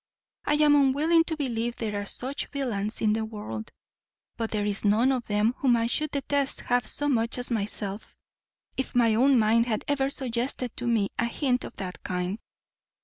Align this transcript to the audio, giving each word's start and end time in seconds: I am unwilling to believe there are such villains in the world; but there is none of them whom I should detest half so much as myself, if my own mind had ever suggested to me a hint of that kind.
I 0.45 0.55
am 0.55 0.73
unwilling 0.73 1.25
to 1.25 1.37
believe 1.37 1.75
there 1.75 2.01
are 2.01 2.07
such 2.07 2.47
villains 2.47 3.01
in 3.01 3.13
the 3.13 3.23
world; 3.23 3.69
but 4.35 4.49
there 4.49 4.65
is 4.65 4.83
none 4.83 5.11
of 5.11 5.27
them 5.27 5.53
whom 5.59 5.75
I 5.75 5.85
should 5.85 6.09
detest 6.09 6.61
half 6.61 6.87
so 6.87 7.07
much 7.07 7.37
as 7.37 7.51
myself, 7.51 8.17
if 8.75 8.95
my 8.95 9.13
own 9.13 9.37
mind 9.37 9.67
had 9.67 9.85
ever 9.87 10.09
suggested 10.09 10.75
to 10.77 10.87
me 10.87 11.09
a 11.19 11.25
hint 11.25 11.63
of 11.65 11.75
that 11.75 12.01
kind. 12.01 12.39